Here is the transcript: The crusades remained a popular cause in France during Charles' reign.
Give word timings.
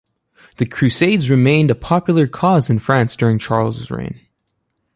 The 0.57 0.65
crusades 0.65 1.29
remained 1.29 1.69
a 1.69 1.75
popular 1.75 2.25
cause 2.25 2.71
in 2.71 2.79
France 2.79 3.15
during 3.15 3.37
Charles' 3.37 3.91
reign. 3.91 4.19